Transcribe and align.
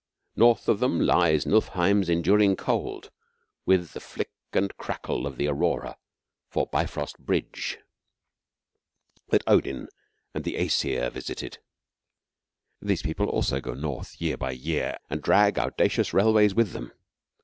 North 0.35 0.67
of 0.67 0.79
them 0.79 0.99
lies 0.99 1.45
Niflheim's 1.45 2.09
enduring 2.09 2.55
cold, 2.55 3.11
with 3.67 3.91
the 3.91 3.99
flick 3.99 4.31
and 4.51 4.75
crackle 4.75 5.27
of 5.27 5.37
the 5.37 5.47
Aurora 5.47 5.95
for 6.49 6.65
Bifrost 6.65 7.19
Bridge 7.19 7.77
that 9.29 9.43
Odin 9.45 9.87
and 10.33 10.43
the 10.43 10.55
Aesir 10.57 11.11
visited. 11.11 11.59
These 12.81 13.03
people 13.03 13.27
also 13.29 13.61
go 13.61 13.75
north 13.75 14.19
year 14.19 14.37
by 14.37 14.53
year, 14.53 14.97
and 15.07 15.21
drag 15.21 15.59
audacious 15.59 16.15
railways 16.15 16.55
with 16.55 16.71
them. 16.71 16.93